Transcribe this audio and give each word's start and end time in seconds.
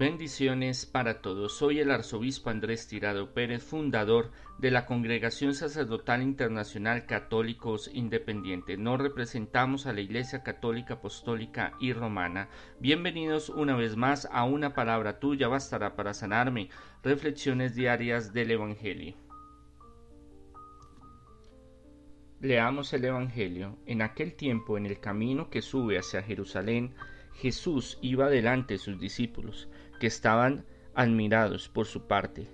Bendiciones 0.00 0.86
para 0.86 1.20
todos. 1.20 1.58
Soy 1.58 1.78
el 1.78 1.90
arzobispo 1.90 2.48
Andrés 2.48 2.88
Tirado 2.88 3.34
Pérez, 3.34 3.62
fundador 3.62 4.30
de 4.56 4.70
la 4.70 4.86
Congregación 4.86 5.52
Sacerdotal 5.52 6.22
Internacional 6.22 7.04
Católicos 7.04 7.90
Independientes. 7.92 8.78
Nos 8.78 8.98
representamos 8.98 9.84
a 9.84 9.92
la 9.92 10.00
Iglesia 10.00 10.42
Católica 10.42 10.94
Apostólica 10.94 11.74
y 11.80 11.92
Romana. 11.92 12.48
Bienvenidos 12.78 13.50
una 13.50 13.76
vez 13.76 13.94
más 13.94 14.26
a 14.32 14.44
una 14.44 14.72
palabra 14.72 15.18
tuya 15.20 15.48
bastará 15.48 15.96
para 15.96 16.14
sanarme. 16.14 16.70
Reflexiones 17.02 17.74
diarias 17.74 18.32
del 18.32 18.52
Evangelio. 18.52 19.16
Leamos 22.40 22.94
el 22.94 23.04
Evangelio. 23.04 23.76
En 23.84 24.00
aquel 24.00 24.32
tiempo, 24.32 24.78
en 24.78 24.86
el 24.86 24.98
camino 24.98 25.50
que 25.50 25.60
sube 25.60 25.98
hacia 25.98 26.22
Jerusalén, 26.22 26.94
Jesús 27.34 27.98
iba 28.02 28.28
delante 28.28 28.74
de 28.74 28.78
sus 28.78 28.98
discípulos, 28.98 29.68
que 29.98 30.06
estaban 30.06 30.64
admirados 30.94 31.68
por 31.68 31.86
su 31.86 32.06
parte. 32.06 32.48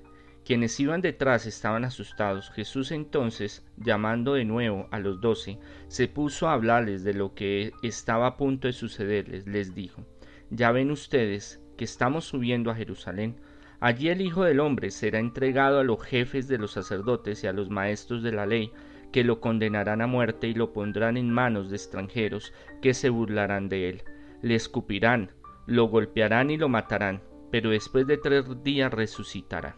Quienes 0.45 0.78
iban 0.78 1.01
detrás 1.01 1.45
estaban 1.46 1.84
asustados. 1.84 2.51
Jesús 2.51 2.92
entonces, 2.92 3.65
llamando 3.77 4.34
de 4.34 4.45
nuevo 4.45 4.87
a 4.92 5.01
los 5.01 5.20
doce, 5.20 5.59
se 5.88 6.06
puso 6.06 6.48
a 6.48 6.52
hablarles 6.52 7.02
de 7.02 7.15
lo 7.15 7.34
que 7.34 7.73
estaba 7.82 8.28
a 8.28 8.37
punto 8.37 8.68
de 8.68 8.73
sucederles. 8.73 9.46
Les 9.48 9.74
dijo, 9.74 10.06
Ya 10.51 10.70
ven 10.70 10.93
ustedes 10.93 11.60
que 11.77 11.84
estamos 11.84 12.27
subiendo 12.27 12.70
a 12.70 12.77
Jerusalén. 12.77 13.40
Allí 13.80 14.09
el 14.09 14.20
Hijo 14.20 14.45
del 14.45 14.60
Hombre 14.60 14.93
será 14.93 15.18
entregado 15.18 15.80
a 15.80 15.84
los 15.84 16.01
jefes 16.02 16.46
de 16.46 16.59
los 16.59 16.70
sacerdotes 16.73 17.43
y 17.43 17.48
a 17.48 17.52
los 17.52 17.68
maestros 17.68 18.23
de 18.23 18.32
la 18.32 18.46
ley, 18.46 18.70
que 19.10 19.24
lo 19.24 19.40
condenarán 19.40 20.01
a 20.01 20.06
muerte 20.06 20.46
y 20.46 20.54
lo 20.54 20.73
pondrán 20.73 21.16
en 21.16 21.29
manos 21.29 21.70
de 21.70 21.77
extranjeros, 21.77 22.52
que 22.80 22.95
se 22.95 23.09
burlarán 23.09 23.68
de 23.68 23.88
él 23.88 24.02
le 24.42 24.54
escupirán, 24.54 25.32
lo 25.66 25.88
golpearán 25.88 26.50
y 26.50 26.56
lo 26.56 26.68
matarán, 26.68 27.22
pero 27.50 27.70
después 27.70 28.06
de 28.06 28.18
tres 28.18 28.45
días 28.62 28.93
resucitará. 28.93 29.76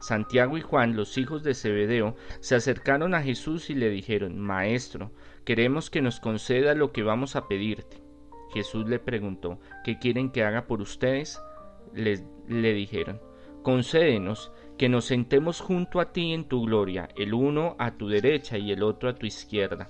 Santiago 0.00 0.58
y 0.58 0.60
Juan, 0.60 0.96
los 0.96 1.16
hijos 1.16 1.42
de 1.42 1.54
Zebedeo, 1.54 2.14
se 2.40 2.54
acercaron 2.54 3.14
a 3.14 3.22
Jesús 3.22 3.70
y 3.70 3.74
le 3.74 3.88
dijeron, 3.88 4.38
Maestro, 4.38 5.12
queremos 5.44 5.88
que 5.88 6.02
nos 6.02 6.20
conceda 6.20 6.74
lo 6.74 6.92
que 6.92 7.02
vamos 7.02 7.36
a 7.36 7.48
pedirte. 7.48 8.02
Jesús 8.52 8.86
le 8.86 8.98
preguntó, 8.98 9.58
¿qué 9.82 9.98
quieren 9.98 10.30
que 10.30 10.44
haga 10.44 10.66
por 10.66 10.80
ustedes? 10.80 11.40
Les, 11.94 12.22
le 12.48 12.74
dijeron, 12.74 13.20
concédenos 13.62 14.52
que 14.76 14.88
nos 14.88 15.06
sentemos 15.06 15.60
junto 15.60 16.00
a 16.00 16.12
ti 16.12 16.32
en 16.32 16.44
tu 16.44 16.66
gloria, 16.66 17.08
el 17.16 17.32
uno 17.32 17.74
a 17.78 17.96
tu 17.96 18.08
derecha 18.08 18.58
y 18.58 18.72
el 18.72 18.82
otro 18.82 19.08
a 19.08 19.14
tu 19.14 19.24
izquierda. 19.26 19.88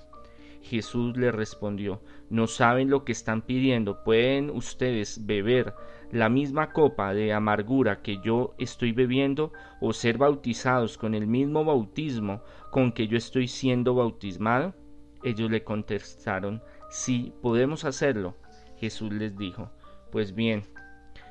Jesús 0.63 1.17
le 1.17 1.31
respondió, 1.31 2.01
no 2.35 2.49
saben 2.49 2.91
lo 2.91 3.05
que 3.05 3.13
están 3.13 3.43
pidiendo, 3.43 4.03
pueden 4.03 4.51
ustedes 4.51 5.25
beber 5.25 5.73
la 6.11 6.29
misma 6.29 6.73
copa 6.73 7.15
de 7.15 7.33
amargura 7.33 8.03
que 8.03 8.19
yo 8.25 8.57
estoy 8.59 8.91
bebiendo 8.91 9.53
o 9.81 9.93
ser 9.93 10.19
bautizados 10.19 10.99
con 10.99 11.15
el 11.15 11.29
mismo 11.29 11.65
bautismo 11.65 12.43
con 12.73 12.91
que 12.91 13.07
yo 13.07 13.17
estoy 13.17 13.47
siendo 13.47 13.95
bautismado? 13.95 14.75
Ellos 15.23 15.49
le 15.49 15.63
contestaron, 15.63 16.61
sí, 16.91 17.33
podemos 17.41 17.85
hacerlo. 17.85 18.35
Jesús 18.79 19.13
les 19.13 19.39
dijo, 19.39 19.71
pues 20.11 20.35
bien, 20.35 20.65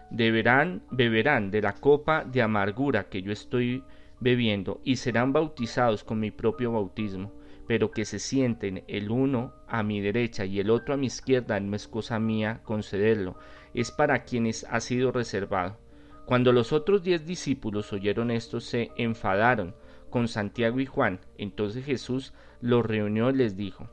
deberán, 0.10 0.84
beberán 0.90 1.52
de 1.52 1.62
la 1.62 1.74
copa 1.74 2.24
de 2.24 2.42
amargura 2.42 3.10
que 3.10 3.22
yo 3.22 3.34
estoy 3.34 3.84
bebiendo 4.22 4.80
y 4.86 4.96
serán 4.96 5.34
bautizados 5.34 6.06
con 6.06 6.22
mi 6.22 6.32
propio 6.32 6.72
bautismo 6.72 7.43
pero 7.68 7.92
que 7.92 8.06
se 8.06 8.20
sienten 8.20 8.84
el 8.88 9.12
uno 9.12 9.54
a 9.68 9.84
mi 9.84 10.02
derecha 10.02 10.46
y 10.46 10.60
el 10.60 10.70
otro 10.70 10.94
a 10.94 10.98
mi 10.98 11.08
izquierda 11.08 11.60
no 11.60 11.76
es 11.76 11.88
cosa 11.88 12.20
mía 12.20 12.62
concederlo, 12.64 13.38
es 13.74 13.92
para 13.92 14.24
quienes 14.24 14.66
ha 14.70 14.80
sido 14.80 15.12
reservado. 15.12 15.78
Cuando 16.26 16.52
los 16.54 16.72
otros 16.72 17.04
diez 17.04 17.26
discípulos 17.26 17.92
oyeron 17.92 18.32
esto 18.32 18.60
se 18.60 18.92
enfadaron 18.98 19.76
con 20.10 20.28
Santiago 20.28 20.80
y 20.80 20.86
Juan. 20.86 21.20
Entonces 21.38 21.84
Jesús 21.86 22.34
los 22.62 22.86
reunió 22.86 23.32
y 23.32 23.34
les 23.34 23.58
dijo, 23.58 23.90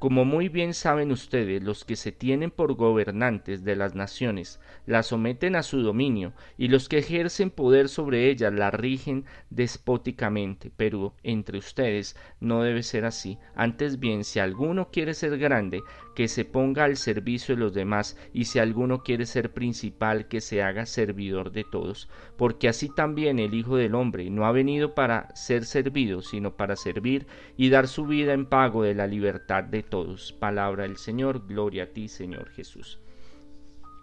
como 0.00 0.24
muy 0.24 0.48
bien 0.48 0.72
saben 0.72 1.12
ustedes, 1.12 1.62
los 1.62 1.84
que 1.84 1.94
se 1.94 2.10
tienen 2.10 2.50
por 2.50 2.72
gobernantes 2.74 3.64
de 3.64 3.76
las 3.76 3.94
naciones 3.94 4.58
las 4.86 5.08
someten 5.08 5.54
a 5.56 5.62
su 5.62 5.82
dominio, 5.82 6.32
y 6.56 6.68
los 6.68 6.88
que 6.88 6.98
ejercen 6.98 7.50
poder 7.50 7.90
sobre 7.90 8.30
ellas 8.30 8.52
la 8.54 8.70
rigen 8.70 9.26
despóticamente. 9.50 10.72
Pero 10.74 11.14
entre 11.22 11.58
ustedes 11.58 12.16
no 12.40 12.62
debe 12.62 12.82
ser 12.82 13.04
así. 13.04 13.38
Antes 13.54 14.00
bien, 14.00 14.24
si 14.24 14.38
alguno 14.38 14.90
quiere 14.90 15.12
ser 15.12 15.36
grande, 15.36 15.82
que 16.14 16.28
se 16.28 16.44
ponga 16.44 16.84
al 16.84 16.96
servicio 16.96 17.54
de 17.54 17.60
los 17.60 17.74
demás, 17.74 18.16
y 18.32 18.46
si 18.46 18.58
alguno 18.58 19.02
quiere 19.02 19.26
ser 19.26 19.52
principal, 19.52 20.28
que 20.28 20.40
se 20.40 20.62
haga 20.62 20.86
servidor 20.86 21.52
de 21.52 21.64
todos. 21.64 22.08
Porque 22.36 22.68
así 22.68 22.88
también 22.88 23.38
el 23.38 23.54
Hijo 23.54 23.76
del 23.76 23.94
Hombre 23.94 24.28
no 24.30 24.46
ha 24.46 24.52
venido 24.52 24.94
para 24.94 25.34
ser 25.34 25.64
servido, 25.64 26.22
sino 26.22 26.56
para 26.56 26.76
servir 26.76 27.26
y 27.56 27.70
dar 27.70 27.88
su 27.88 28.06
vida 28.06 28.32
en 28.32 28.46
pago 28.46 28.82
de 28.82 28.94
la 28.94 29.06
libertad 29.06 29.64
de 29.64 29.82
todos. 29.82 30.32
Palabra 30.32 30.82
del 30.84 30.96
Señor, 30.96 31.46
gloria 31.46 31.84
a 31.84 31.86
ti, 31.86 32.08
Señor 32.08 32.50
Jesús. 32.50 33.00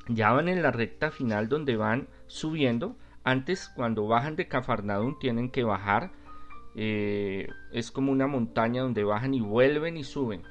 Ya 0.08 0.32
van 0.32 0.48
en 0.48 0.62
la 0.62 0.72
recta 0.72 1.12
final 1.12 1.50
donde 1.50 1.76
van 1.76 2.08
subiendo. 2.28 2.96
Antes, 3.24 3.70
cuando 3.76 4.08
bajan 4.08 4.38
de 4.38 4.48
Cafarnaún, 4.48 5.20
tienen 5.20 5.50
que 5.50 5.64
bajar. 5.64 6.12
Eh, 6.76 7.50
es 7.74 7.92
como 7.92 8.12
una 8.12 8.28
montaña 8.28 8.84
donde 8.84 9.04
bajan 9.04 9.34
y 9.34 9.42
vuelven 9.42 9.98
y 9.98 10.06
suben. 10.06 10.44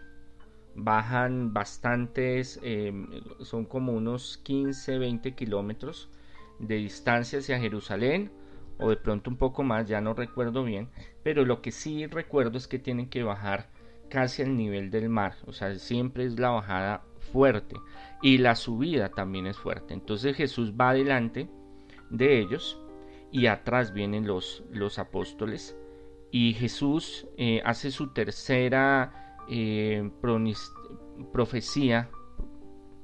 Bajan 0.76 1.52
bastantes, 1.54 2.60
eh, 2.62 2.92
son 3.40 3.64
como 3.64 3.92
unos 3.92 4.38
15, 4.44 4.98
20 4.98 5.34
kilómetros 5.34 6.10
de 6.58 6.76
distancia 6.76 7.38
hacia 7.38 7.58
Jerusalén 7.58 8.30
o 8.78 8.90
de 8.90 8.96
pronto 8.96 9.30
un 9.30 9.36
poco 9.36 9.62
más, 9.62 9.88
ya 9.88 10.00
no 10.00 10.14
recuerdo 10.14 10.64
bien, 10.64 10.90
pero 11.22 11.44
lo 11.44 11.62
que 11.62 11.72
sí 11.72 12.06
recuerdo 12.06 12.58
es 12.58 12.68
que 12.68 12.78
tienen 12.78 13.08
que 13.08 13.22
bajar 13.22 13.70
casi 14.10 14.42
al 14.42 14.56
nivel 14.56 14.90
del 14.90 15.08
mar, 15.08 15.36
o 15.46 15.52
sea, 15.52 15.74
siempre 15.76 16.24
es 16.24 16.38
la 16.38 16.50
bajada 16.50 17.02
fuerte 17.32 17.76
y 18.22 18.38
la 18.38 18.54
subida 18.54 19.08
también 19.08 19.46
es 19.46 19.56
fuerte. 19.56 19.94
Entonces 19.94 20.36
Jesús 20.36 20.74
va 20.78 20.90
adelante 20.90 21.48
de 22.10 22.38
ellos 22.38 22.80
y 23.32 23.46
atrás 23.46 23.92
vienen 23.92 24.26
los, 24.26 24.62
los 24.70 24.98
apóstoles 24.98 25.76
y 26.30 26.54
Jesús 26.54 27.26
eh, 27.36 27.62
hace 27.64 27.90
su 27.90 28.12
tercera 28.12 29.25
eh, 29.48 30.10
profecía, 31.32 32.10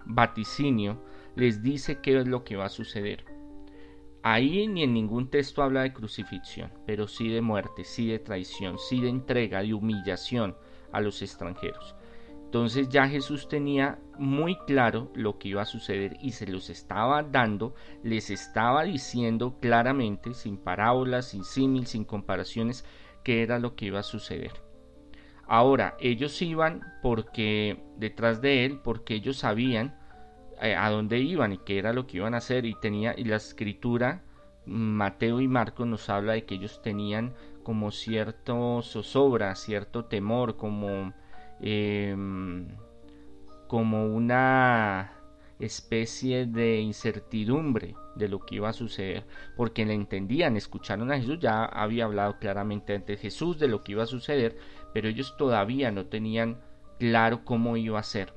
vaticinio, 0.04 1.02
les 1.36 1.62
dice 1.62 2.00
qué 2.00 2.18
es 2.18 2.26
lo 2.26 2.44
que 2.44 2.56
va 2.56 2.66
a 2.66 2.70
suceder. 2.70 3.24
Ahí 4.22 4.68
ni 4.68 4.84
en 4.84 4.94
ningún 4.94 5.30
texto 5.30 5.62
habla 5.62 5.82
de 5.82 5.92
crucifixión, 5.92 6.72
pero 6.86 7.08
sí 7.08 7.28
de 7.28 7.40
muerte, 7.40 7.84
sí 7.84 8.06
de 8.06 8.20
traición, 8.20 8.78
sí 8.78 9.00
de 9.00 9.08
entrega, 9.08 9.62
de 9.62 9.74
humillación, 9.74 10.54
a 10.92 11.00
los 11.00 11.22
extranjeros. 11.22 11.96
Entonces 12.44 12.90
ya 12.90 13.08
Jesús 13.08 13.48
tenía 13.48 13.98
muy 14.18 14.56
claro 14.66 15.10
lo 15.14 15.38
que 15.38 15.48
iba 15.48 15.62
a 15.62 15.66
suceder 15.66 16.18
y 16.20 16.32
se 16.32 16.46
los 16.46 16.68
estaba 16.68 17.22
dando, 17.22 17.74
les 18.02 18.28
estaba 18.28 18.84
diciendo 18.84 19.56
claramente, 19.58 20.34
sin 20.34 20.58
parábolas, 20.58 21.28
sin 21.28 21.44
símil, 21.44 21.86
sin 21.86 22.04
comparaciones, 22.04 22.84
qué 23.24 23.42
era 23.42 23.58
lo 23.58 23.74
que 23.74 23.86
iba 23.86 24.00
a 24.00 24.04
suceder. 24.04 24.52
Ahora, 25.52 25.98
ellos 26.00 26.40
iban 26.40 26.80
porque 27.02 27.84
detrás 27.98 28.40
de 28.40 28.64
él, 28.64 28.80
porque 28.82 29.12
ellos 29.12 29.36
sabían 29.36 29.94
eh, 30.62 30.74
a 30.74 30.88
dónde 30.88 31.18
iban 31.18 31.52
y 31.52 31.58
qué 31.58 31.78
era 31.78 31.92
lo 31.92 32.06
que 32.06 32.16
iban 32.16 32.32
a 32.32 32.38
hacer. 32.38 32.64
Y 32.64 32.74
tenía 32.80 33.14
y 33.14 33.24
la 33.24 33.36
escritura 33.36 34.22
Mateo 34.64 35.42
y 35.42 35.48
Marcos 35.48 35.86
nos 35.86 36.08
habla 36.08 36.32
de 36.32 36.46
que 36.46 36.54
ellos 36.54 36.80
tenían 36.80 37.34
como 37.64 37.90
cierto 37.90 38.80
zozobra, 38.80 39.54
cierto 39.54 40.06
temor, 40.06 40.56
como, 40.56 41.12
em, 41.60 42.68
como 43.68 44.06
una 44.06 45.12
especie 45.58 46.46
de 46.46 46.80
incertidumbre 46.80 47.94
de 48.16 48.28
lo 48.28 48.40
que 48.40 48.56
iba 48.56 48.68
a 48.68 48.72
suceder, 48.72 49.24
porque 49.56 49.84
le 49.86 49.94
entendían, 49.94 50.56
escucharon 50.56 51.12
a 51.12 51.18
Jesús, 51.18 51.38
ya 51.40 51.64
había 51.64 52.04
hablado 52.04 52.38
claramente 52.38 52.94
ante 52.94 53.16
Jesús 53.16 53.58
de 53.58 53.68
lo 53.68 53.82
que 53.82 53.92
iba 53.92 54.02
a 54.02 54.06
suceder, 54.06 54.56
pero 54.92 55.08
ellos 55.08 55.36
todavía 55.36 55.90
no 55.90 56.06
tenían 56.06 56.60
claro 56.98 57.44
cómo 57.44 57.76
iba 57.76 57.98
a 57.98 58.02
ser 58.02 58.34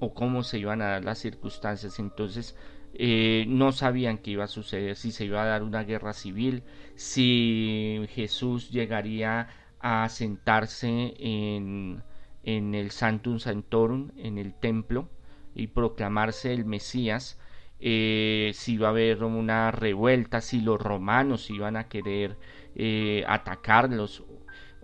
o 0.00 0.14
cómo 0.14 0.42
se 0.42 0.58
iban 0.58 0.82
a 0.82 0.88
dar 0.88 1.04
las 1.04 1.18
circunstancias. 1.18 1.98
Entonces 1.98 2.56
eh, 2.94 3.44
no 3.48 3.72
sabían 3.72 4.18
qué 4.18 4.32
iba 4.32 4.44
a 4.44 4.48
suceder, 4.48 4.96
si 4.96 5.10
se 5.12 5.24
iba 5.24 5.42
a 5.42 5.46
dar 5.46 5.62
una 5.62 5.84
guerra 5.84 6.12
civil, 6.12 6.62
si 6.94 8.06
Jesús 8.10 8.70
llegaría 8.70 9.48
a 9.80 10.08
sentarse 10.08 11.14
en, 11.18 12.02
en 12.44 12.74
el 12.74 12.90
Santum 12.90 13.38
Santorum, 13.38 14.10
en 14.16 14.38
el 14.38 14.54
templo, 14.54 15.08
y 15.54 15.68
proclamarse 15.68 16.52
el 16.52 16.64
Mesías, 16.64 17.38
eh, 17.80 18.52
si 18.54 18.74
iba 18.74 18.88
a 18.88 18.90
haber 18.90 19.24
una 19.24 19.70
revuelta, 19.70 20.40
si 20.40 20.60
los 20.60 20.80
romanos 20.80 21.50
iban 21.50 21.76
a 21.76 21.88
querer 21.88 22.38
eh, 22.74 23.24
atacarlos, 23.26 24.24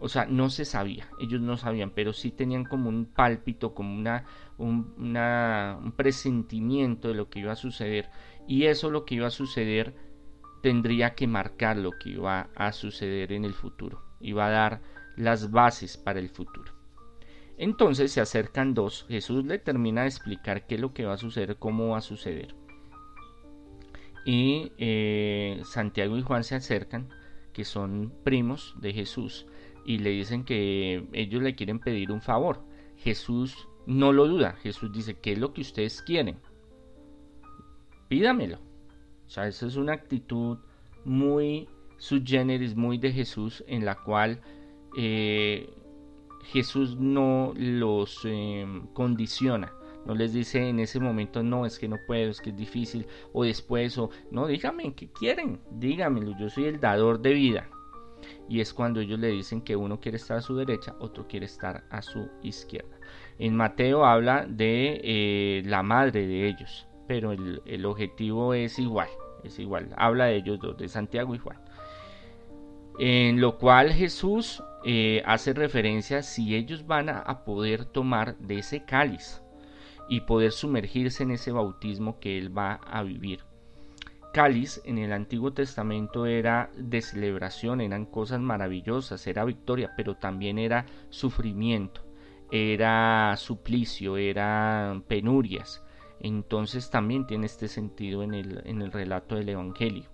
o 0.01 0.09
sea, 0.09 0.25
no 0.27 0.49
se 0.49 0.65
sabía, 0.65 1.09
ellos 1.21 1.41
no 1.41 1.57
sabían, 1.57 1.91
pero 1.91 2.13
sí 2.13 2.31
tenían 2.31 2.65
como 2.65 2.89
un 2.89 3.05
pálpito, 3.05 3.75
como 3.75 3.95
una, 3.95 4.25
un, 4.57 4.95
un 4.99 5.93
presentimiento 5.93 7.09
de 7.09 7.15
lo 7.15 7.29
que 7.29 7.41
iba 7.41 7.53
a 7.53 7.57
suceder. 7.57 8.11
Y 8.49 8.65
eso 8.65 8.91
lo 8.91 9.05
que 9.05 9.17
iba 9.17 9.27
a 9.27 9.31
suceder 9.31 9.95
tendría 10.63 11.15
que 11.15 11.27
marcar 11.27 11.77
lo 11.77 11.93
que 11.93 12.11
iba 12.11 12.49
a 12.55 12.73
suceder 12.73 13.33
en 13.33 13.45
el 13.45 13.55
futuro, 13.55 14.03
iba 14.21 14.47
a 14.47 14.51
dar 14.51 14.81
las 15.17 15.51
bases 15.51 15.97
para 15.97 16.19
el 16.19 16.31
futuro. 16.31 16.73
Entonces 17.59 18.11
se 18.13 18.23
acercan 18.23 18.73
dos, 18.73 19.05
Jesús 19.09 19.45
le 19.45 19.59
termina 19.59 20.03
de 20.03 20.09
explicar 20.09 20.67
qué 20.67 20.77
es 20.77 20.81
lo 20.81 20.95
que 20.95 21.05
va 21.05 21.15
a 21.15 21.19
suceder, 21.19 21.57
cómo 21.57 21.89
va 21.89 21.99
a 21.99 22.03
suceder. 22.03 22.55
Y 24.25 24.73
eh, 24.79 25.61
Santiago 25.65 26.17
y 26.17 26.23
Juan 26.23 26.45
se 26.45 26.55
acercan, 26.55 27.09
que 27.53 27.65
son 27.65 28.13
primos 28.25 28.75
de 28.81 28.93
Jesús, 28.93 29.47
y 29.91 29.99
le 29.99 30.11
dicen 30.11 30.45
que 30.45 31.05
ellos 31.13 31.43
le 31.43 31.57
quieren 31.57 31.81
pedir 31.81 32.13
un 32.13 32.21
favor. 32.21 32.63
Jesús 32.97 33.69
no 33.87 34.13
lo 34.13 34.29
duda, 34.29 34.53
Jesús 34.63 34.93
dice, 34.93 35.19
¿qué 35.19 35.33
es 35.33 35.39
lo 35.39 35.53
que 35.53 35.63
ustedes 35.63 36.01
quieren? 36.03 36.37
Pídamelo. 38.07 38.59
O 39.27 39.29
sea, 39.29 39.49
esa 39.49 39.67
es 39.67 39.75
una 39.75 39.95
actitud 39.95 40.59
muy 41.05 41.69
subgéneris, 41.99 42.77
muy 42.77 42.99
de 42.99 43.11
Jesús, 43.11 43.65
en 43.67 43.85
la 43.85 43.97
cual 43.97 44.41
eh, 44.97 45.69
Jesús 46.45 46.97
no 46.97 47.53
los 47.57 48.25
em, 48.25 48.87
condiciona. 48.93 49.73
No 50.07 50.15
les 50.15 50.33
dice 50.33 50.69
en 50.69 50.79
ese 50.79 51.01
momento, 51.01 51.43
no, 51.43 51.67
es 51.67 51.81
que 51.81 51.89
no 51.89 51.97
puedo, 52.07 52.31
es 52.31 52.41
que 52.41 52.51
es 52.51 52.57
difícil, 52.57 53.07
o 53.33 53.43
después, 53.43 53.99
o 53.99 54.11
no, 54.31 54.47
dígame, 54.47 54.95
¿qué 54.95 55.11
quieren? 55.11 55.61
Dígamelo, 55.73 56.39
yo 56.39 56.49
soy 56.49 56.67
el 56.67 56.79
dador 56.79 57.21
de 57.21 57.33
vida 57.33 57.69
y 58.49 58.61
es 58.61 58.75
cuando 58.75 59.01
ellos 59.01 59.19
le 59.19 59.29
dicen 59.29 59.63
que 59.63 59.77
uno 59.77 60.01
quiere 60.01 60.17
estar 60.17 60.39
a 60.39 60.43
su 60.43 60.57
derecha, 60.57 60.95
otro 61.01 61.27
quiere 61.27 61.47
estar 61.47 61.85
a 61.91 62.03
su 62.03 62.29
izquierda. 62.43 62.97
En 63.39 63.57
Mateo 63.57 64.05
habla 64.05 64.47
de 64.47 65.01
eh, 65.03 65.63
la 65.67 65.83
madre 65.83 66.27
de 66.27 66.49
ellos, 66.49 66.87
pero 67.07 67.33
el, 67.33 67.85
objetivo 67.85 68.55
es 68.55 68.79
igual, 68.79 69.09
es 69.45 69.59
igual, 69.59 69.95
habla 69.97 70.27
de 70.27 70.37
ellos 70.37 70.59
dos, 70.61 70.77
de 70.77 70.89
Santiago 70.89 71.35
y 71.35 71.39
Juan. 71.39 71.59
En 72.99 73.41
lo 73.41 73.57
cual 73.59 73.93
Jesús 73.93 74.63
eh, 74.85 75.23
hace 75.25 75.55
referencia 75.55 76.23
si 76.23 76.55
ellos 76.55 76.87
van 76.87 77.09
a 77.09 77.45
poder 77.45 77.85
tomar 77.87 78.37
de 78.39 78.59
ese 78.59 78.85
cáliz 78.85 79.43
y 80.09 80.23
poder 80.23 80.53
sumergirse 80.53 81.23
en 81.23 81.31
ese 81.31 81.53
bautismo 81.53 82.19
que 82.19 82.37
él 82.37 82.57
va 82.57 82.75
a 82.75 83.03
vivir 83.03 83.50
cáliz 84.33 84.81
en 84.85 84.99
el 84.99 85.13
Antiguo 85.13 85.53
Testamento 85.53 86.27
era 86.27 86.71
de 86.77 87.03
celebración, 87.03 87.81
eran 87.81 88.07
cosas 88.07 88.41
maravillosas, 88.41 89.27
era 89.27 89.45
victoria, 89.45 89.93
pero 89.97 90.17
también 90.17 90.59
era 90.59 90.87
sufrimiento, 91.09 92.03
era 92.51 93.37
suplicio, 93.37 94.17
eran 94.17 95.03
penurias. 95.03 95.85
Entonces 96.21 96.91
también 96.91 97.27
tiene 97.27 97.47
este 97.47 97.69
sentido 97.69 98.23
en 98.23 98.35
el, 98.35 98.63
en 98.67 98.83
el 98.83 98.93
relato 98.93 99.37
del 99.37 99.49
Evangelio. 99.49 100.11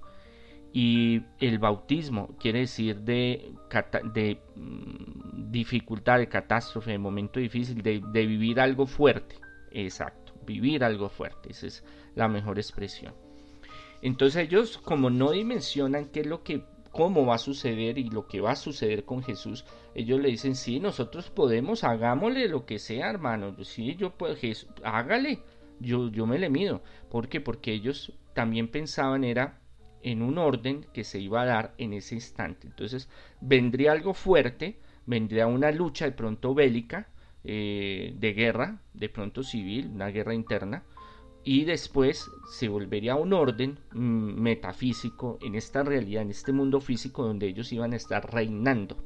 Y 0.73 1.23
el 1.41 1.59
bautismo 1.59 2.37
quiere 2.39 2.61
decir 2.61 3.01
de, 3.01 3.53
de 4.13 4.41
mm, 4.57 5.51
dificultad, 5.51 6.19
de 6.19 6.29
catástrofe, 6.29 6.93
de 6.93 6.99
momento 6.99 7.41
difícil, 7.41 7.83
de, 7.83 8.03
de 8.13 8.27
vivir 8.27 8.61
algo 8.61 8.87
fuerte. 8.87 9.37
Exacto, 9.71 10.35
vivir 10.45 10.85
algo 10.85 11.09
fuerte, 11.09 11.51
esa 11.51 11.67
es 11.67 11.85
la 12.15 12.29
mejor 12.29 12.59
expresión. 12.59 13.26
Entonces 14.03 14.45
ellos 14.45 14.79
como 14.79 15.11
no 15.11 15.31
dimensionan 15.31 16.07
qué 16.07 16.21
es 16.21 16.27
lo 16.27 16.43
que 16.43 16.65
cómo 16.97 17.27
va 17.27 17.35
a 17.35 17.39
suceder 17.39 17.99
y 17.99 18.09
lo 18.09 18.27
que 18.27 18.41
va 18.41 18.53
a 18.53 18.57
suceder 18.57 19.05
con 19.05 19.23
Jesús, 19.23 19.67
ellos 19.95 20.19
le 20.19 20.31
dicen, 20.31 20.55
sí, 20.55 20.81
nosotros 20.81 21.29
podemos, 21.29 21.85
hagámosle 21.85 22.49
lo 22.49 22.65
que 22.65 22.79
sea, 22.79 23.11
hermano, 23.11 23.55
sí, 23.65 23.97
yo 23.97 24.17
puedo, 24.17 24.35
Jesús, 24.35 24.71
hágale, 24.83 25.41
yo, 25.79 26.11
yo 26.11 26.27
me 26.27 26.39
le 26.39 26.49
mido. 26.49 26.83
¿Por 27.11 27.29
qué? 27.29 27.43
Porque 27.43 27.75
ellos 27.75 28.15
también 28.33 28.69
pensaban 28.69 29.25
era 29.25 29.61
en 30.03 30.23
un 30.23 30.39
orden 30.39 30.87
que 30.95 31.05
se 31.05 31.19
iba 31.19 31.43
a 31.43 31.47
dar 31.47 31.75
en 31.77 31.93
ese 31.93 32.15
instante. 32.15 32.67
Entonces 32.67 33.11
vendría 33.43 33.93
algo 33.93 34.15
fuerte, 34.15 34.79
vendría 35.05 35.47
una 35.49 35.73
lucha 35.73 36.07
de 36.07 36.13
pronto 36.13 36.55
bélica, 36.55 37.09
eh, 37.45 38.15
de 38.17 38.33
guerra, 38.33 38.81
de 38.95 39.09
pronto 39.09 39.43
civil, 39.43 39.91
una 39.93 40.09
guerra 40.09 40.35
interna, 40.35 40.83
y 41.47 41.65
después 41.65 42.29
se 42.49 42.67
volvería 42.67 43.15
un 43.15 43.33
orden 43.33 43.79
mm, 43.93 44.41
metafísico 44.41 45.39
en 45.41 45.55
esta 45.55 45.85
realidad, 45.85 46.23
en 46.23 46.31
este 46.31 46.51
mundo 46.51 46.81
físico 46.81 47.25
donde 47.25 47.47
ellos 47.47 47.73
iban 47.73 47.93
a 47.93 47.97
estar 47.97 48.35
reinando, 48.35 48.97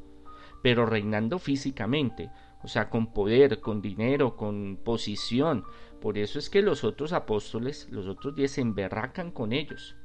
pero 0.63 0.87
reinando 0.87 1.39
físicamente, 1.39 2.31
o 2.63 2.69
sea, 2.69 2.89
con 2.89 3.13
poder, 3.13 3.61
con 3.61 3.83
dinero, 3.83 4.37
con 4.37 4.79
posición. 4.83 5.65
Por 6.01 6.17
eso 6.17 6.39
es 6.39 6.49
que 6.49 6.63
los 6.63 6.83
otros 6.83 7.13
apóstoles, 7.13 7.89
los 7.91 8.07
otros 8.07 8.35
diez, 8.35 8.53
se 8.53 8.63
emberracan 8.63 9.33
con 9.33 9.53
ellos. 9.53 9.97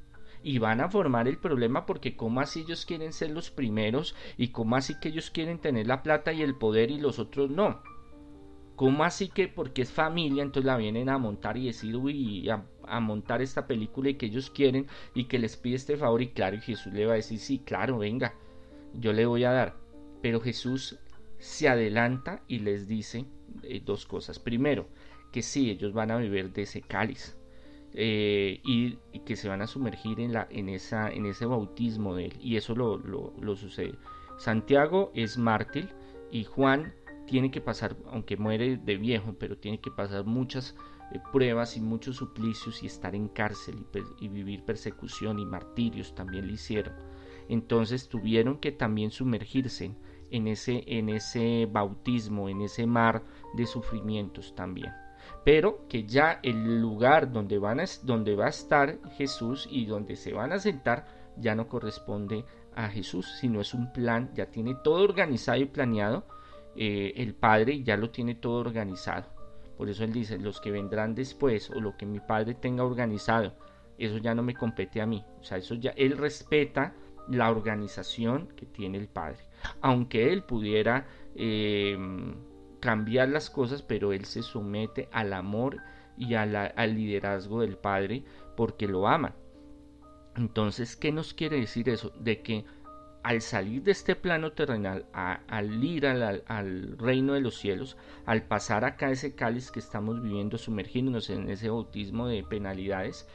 Y 0.43 0.57
van 0.57 0.81
a 0.81 0.89
formar 0.89 1.29
el 1.29 1.37
problema 1.37 1.85
porque 1.85 2.17
cómo 2.17 2.41
así 2.41 2.61
ellos 2.61 2.85
quieren 2.85 3.13
ser 3.13 3.31
los 3.31 3.49
primeros 3.49 4.13
y 4.35 4.49
cómo 4.49 4.75
así 4.75 4.99
que 4.99 5.07
ellos 5.07 5.31
quieren 5.31 5.59
tener 5.59 5.87
la 5.87 6.03
plata 6.03 6.33
y 6.33 6.41
el 6.41 6.55
poder 6.55 6.91
y 6.91 6.99
los 6.99 7.17
otros 7.17 7.49
no. 7.49 7.81
¿Cómo 8.75 9.05
así 9.05 9.29
que 9.29 9.47
porque 9.47 9.83
es 9.83 9.91
familia, 9.91 10.43
entonces 10.43 10.65
la 10.65 10.75
vienen 10.75 11.07
a 11.07 11.17
montar 11.17 11.55
y 11.55 11.67
decir, 11.67 11.95
uy, 11.95 12.49
a, 12.49 12.99
montar 12.99 13.41
esta 13.41 13.67
película 13.67 14.09
y 14.09 14.15
que 14.15 14.25
ellos 14.25 14.49
quieren 14.49 14.87
y 15.13 15.25
que 15.25 15.39
les 15.39 15.55
pide 15.55 15.75
este 15.75 15.95
favor? 15.95 16.21
Y 16.21 16.27
claro, 16.27 16.59
Jesús 16.59 16.91
le 16.91 17.05
va 17.05 17.13
a 17.13 17.15
decir, 17.15 17.39
sí, 17.39 17.59
claro, 17.59 17.99
venga, 17.99 18.35
yo 18.93 19.13
le 19.13 19.25
voy 19.25 19.45
a 19.45 19.51
dar. 19.51 19.77
Pero 20.21 20.41
Jesús 20.41 20.97
se 21.37 21.69
adelanta 21.69 22.43
y 22.47 22.59
les 22.59 22.87
dice 22.87 23.25
eh, 23.63 23.81
dos 23.83 24.05
cosas. 24.05 24.39
Primero, 24.39 24.87
que 25.31 25.41
sí, 25.41 25.69
ellos 25.69 25.93
van 25.93 26.11
a 26.11 26.17
beber 26.17 26.51
de 26.51 26.63
ese 26.63 26.81
cáliz. 26.81 27.37
Eh, 27.97 28.59
y, 28.65 28.97
que 29.25 29.37
se 29.37 29.47
van 29.47 29.61
a 29.61 29.67
sumergir 29.67 30.19
en, 30.19 30.33
la, 30.33 30.47
en, 30.49 30.67
esa, 30.67 31.09
en 31.09 31.25
ese 31.25 31.45
bautismo 31.45 32.13
de 32.13 32.25
él. 32.25 32.33
Y 32.41 32.57
eso 32.57 32.75
lo, 32.75 32.97
lo, 32.97 33.33
lo 33.39 33.55
sucede. 33.55 33.95
Santiago 34.37 35.11
es 35.15 35.37
mártir 35.37 35.89
y 36.29 36.43
Juan 36.43 36.93
tiene 37.25 37.51
que 37.51 37.61
pasar, 37.61 37.95
aunque 38.11 38.37
muere 38.37 38.77
de 38.77 38.97
viejo, 38.97 39.35
pero 39.39 39.57
tiene 39.57 39.79
que 39.79 39.91
pasar 39.91 40.25
muchas 40.25 40.75
eh, 41.11 41.19
pruebas 41.31 41.77
y 41.77 41.81
muchos 41.81 42.17
suplicios 42.17 42.81
y 42.83 42.87
estar 42.87 43.15
en 43.15 43.27
cárcel 43.27 43.85
y, 44.19 44.27
vivir 44.27 44.63
persecución 44.63 45.39
y 45.39 45.45
martirios 45.45 46.15
también 46.15 46.47
le 46.47 46.53
hicieron. 46.53 46.93
Entonces 47.47 48.09
tuvieron 48.09 48.57
que 48.57 48.71
también 48.71 49.11
sumergirse 49.11 49.95
en 50.31 50.47
ese, 50.47 50.83
en 50.87 51.09
ese 51.09 51.67
bautismo, 51.71 52.49
en 52.49 52.61
ese 52.61 52.87
mar 52.87 53.23
de 53.55 53.65
sufrimientos 53.65 54.55
también. 54.55 54.91
Pero 55.43 55.87
que 55.87 56.05
ya 56.05 56.39
el 56.41 56.81
lugar 56.81 57.31
donde, 57.31 57.59
van 57.59 57.79
a, 57.79 57.85
donde 58.03 58.35
va 58.35 58.47
a 58.47 58.49
estar 58.49 58.99
Jesús 59.11 59.67
y 59.69 59.85
donde 59.85 60.15
se 60.15 60.33
van 60.33 60.53
a 60.53 60.59
sentar 60.59 61.05
ya 61.37 61.53
no 61.53 61.67
corresponde 61.67 62.45
a 62.75 62.89
Jesús, 62.89 63.27
sino 63.39 63.61
es 63.61 63.73
un 63.73 63.91
plan, 63.93 64.31
ya 64.33 64.47
tiene 64.47 64.75
todo 64.83 65.03
organizado 65.03 65.59
y 65.59 65.65
planeado 65.65 66.25
eh, 66.75 67.13
el 67.15 67.33
Padre 67.33 67.83
ya 67.83 67.97
lo 67.97 68.09
tiene 68.09 68.35
todo 68.35 68.59
organizado. 68.59 69.25
Por 69.77 69.89
eso 69.89 70.03
Él 70.03 70.13
dice, 70.13 70.37
los 70.37 70.61
que 70.61 70.71
vendrán 70.71 71.15
después 71.15 71.69
o 71.69 71.81
lo 71.81 71.97
que 71.97 72.05
mi 72.05 72.19
Padre 72.19 72.53
tenga 72.53 72.83
organizado, 72.83 73.55
eso 73.97 74.17
ya 74.17 74.33
no 74.33 74.43
me 74.43 74.53
compete 74.53 75.01
a 75.01 75.05
mí. 75.05 75.23
O 75.39 75.43
sea, 75.43 75.57
eso 75.57 75.75
ya, 75.75 75.91
Él 75.91 76.17
respeta 76.17 76.93
la 77.27 77.49
organización 77.49 78.47
que 78.55 78.65
tiene 78.65 78.97
el 78.97 79.07
Padre. 79.07 79.45
Aunque 79.81 80.31
Él 80.31 80.43
pudiera 80.43 81.07
eh, 81.35 81.97
cambiar 82.79 83.29
las 83.29 83.49
cosas, 83.49 83.81
pero 83.81 84.13
Él 84.13 84.25
se 84.25 84.43
somete 84.43 85.09
al 85.11 85.33
amor 85.33 85.77
y 86.17 86.35
al 86.35 86.95
liderazgo 86.95 87.61
del 87.61 87.77
Padre 87.77 88.23
porque 88.55 88.87
lo 88.87 89.07
ama. 89.07 89.35
Entonces, 90.35 90.95
¿qué 90.95 91.11
nos 91.11 91.33
quiere 91.33 91.59
decir 91.59 91.89
eso? 91.89 92.11
De 92.19 92.41
que 92.41 92.65
al 93.25 93.41
salir 93.41 93.81
de 93.81 93.91
este 93.91 94.15
plano 94.15 94.51
terrenal, 94.51 95.07
al 95.11 95.83
ir 95.83 96.05
al, 96.05 96.95
reino 96.99 97.33
de 97.33 97.41
los 97.41 97.57
cielos, 97.57 97.97
al 98.27 98.43
pasar 98.43 98.85
acá 98.85 99.09
ese 99.09 99.33
cáliz 99.33 99.71
que 99.71 99.79
estamos 99.79 100.21
viviendo, 100.21 100.59
sumergiéndonos 100.59 101.31
en 101.31 101.49
ese 101.49 101.71
bautismo 101.71 102.27
de 102.27 102.43
penalidades, 102.43 103.27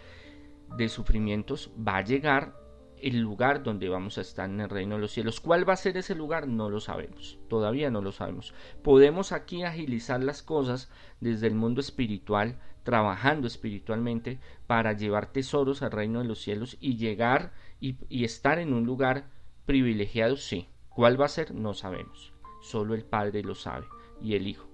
de 0.76 0.88
sufrimientos, 0.88 1.72
va 1.76 1.96
a 1.96 2.04
llegar 2.04 2.54
el 2.98 3.18
lugar 3.18 3.64
donde 3.64 3.88
vamos 3.88 4.16
a 4.16 4.20
estar 4.20 4.48
en 4.48 4.60
el 4.60 4.68
reino 4.68 4.94
de 4.94 5.00
los 5.00 5.10
cielos. 5.10 5.40
¿Cuál 5.40 5.68
va 5.68 5.72
a 5.72 5.76
ser 5.76 5.96
ese 5.96 6.14
lugar? 6.14 6.46
No 6.46 6.70
lo 6.70 6.78
sabemos, 6.78 7.40
todavía 7.48 7.90
no 7.90 8.00
lo 8.00 8.12
sabemos. 8.12 8.54
Podemos 8.84 9.32
aquí 9.32 9.64
agilizar 9.64 10.22
las 10.22 10.44
cosas 10.44 10.88
desde 11.18 11.48
el 11.48 11.56
mundo 11.56 11.80
espiritual, 11.80 12.60
trabajando 12.84 13.48
espiritualmente 13.48 14.38
para 14.68 14.92
llevar 14.92 15.32
tesoros 15.32 15.82
al 15.82 15.90
reino 15.90 16.20
de 16.20 16.26
los 16.26 16.38
cielos 16.38 16.76
y 16.80 16.96
llegar 16.96 17.52
y 17.80 18.24
estar 18.24 18.60
en 18.60 18.72
un 18.72 18.86
lugar 18.86 19.39
privilegiados 19.66 20.42
sí. 20.44 20.68
¿Cuál 20.88 21.20
va 21.20 21.26
a 21.26 21.28
ser? 21.28 21.54
No 21.54 21.74
sabemos. 21.74 22.32
Solo 22.60 22.94
el 22.94 23.04
Padre 23.04 23.42
lo 23.42 23.54
sabe 23.54 23.86
y 24.20 24.34
el 24.34 24.46
Hijo. 24.46 24.68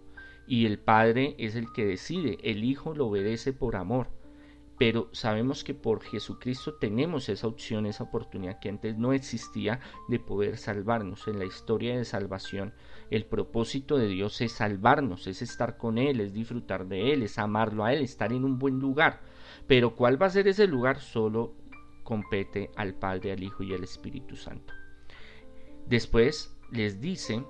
Y 0.46 0.66
el 0.66 0.78
Padre 0.78 1.34
es 1.38 1.54
el 1.54 1.72
que 1.72 1.84
decide. 1.84 2.38
El 2.42 2.64
Hijo 2.64 2.94
lo 2.94 3.06
obedece 3.08 3.52
por 3.52 3.76
amor. 3.76 4.08
pero 4.78 5.08
sabemos 5.12 5.64
que 5.64 5.74
por 5.74 6.02
Jesucristo 6.02 6.74
tenemos 6.74 7.28
esa 7.28 7.46
opción, 7.46 7.86
esa 7.86 8.04
oportunidad 8.04 8.58
que 8.58 8.68
antes 8.68 8.98
no 8.98 9.12
existía 9.12 9.80
de 10.08 10.18
poder 10.18 10.58
salvarnos. 10.58 11.26
En 11.28 11.38
la 11.38 11.46
historia 11.46 11.96
de 11.96 12.04
salvación, 12.04 12.74
el 13.10 13.24
propósito 13.24 13.96
de 13.96 14.08
Dios 14.08 14.40
es 14.42 14.52
salvarnos, 14.52 15.26
es 15.26 15.40
estar 15.40 15.78
con 15.78 15.96
Él, 15.96 16.20
es 16.20 16.34
disfrutar 16.34 16.86
de 16.88 17.12
Él, 17.12 17.22
es 17.22 17.38
amarlo 17.38 17.84
a 17.84 17.94
Él, 17.94 18.02
estar 18.02 18.32
en 18.32 18.44
un 18.44 18.58
buen 18.58 18.78
lugar. 18.78 19.20
Pero 19.66 19.94
¿cuál 19.94 20.20
va 20.20 20.26
a 20.26 20.30
ser 20.30 20.46
ese 20.46 20.66
lugar? 20.66 21.00
Solo 21.00 21.54
compete 22.06 22.70
al 22.76 22.94
Padre, 22.94 23.32
al 23.32 23.42
Hijo 23.42 23.64
y 23.64 23.75
al 23.75 23.82
Espíritu 23.82 24.36
Santo. 24.36 24.72
Después 25.86 26.56
les 26.70 27.00
dice 27.00 27.44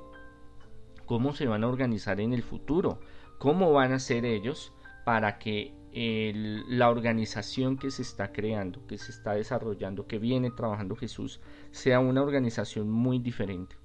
cómo 1.04 1.34
se 1.34 1.46
van 1.46 1.62
a 1.62 1.68
organizar 1.68 2.20
en 2.20 2.32
el 2.32 2.42
futuro, 2.42 2.98
cómo 3.38 3.72
van 3.72 3.92
a 3.92 3.98
ser 3.98 4.25
ellos 4.25 4.72
para 5.04 5.38
que 5.38 5.75
la 5.92 6.90
organización 6.90 7.78
que 7.78 7.90
se 7.90 8.02
está 8.02 8.32
creando, 8.32 8.86
que 8.86 8.98
se 8.98 9.12
está 9.12 9.34
desarrollando, 9.34 10.06
que 10.06 10.18
viene 10.18 10.50
trabajando 10.50 10.96
Jesús, 10.96 11.40
sea 11.70 12.00
una 12.00 12.22
organización 12.22 12.90
muy 12.90 13.18
diferente. 13.18 13.76